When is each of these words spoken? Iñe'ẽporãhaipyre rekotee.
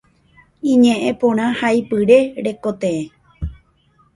Iñe'ẽporãhaipyre 0.71 2.19
rekotee. 2.45 3.01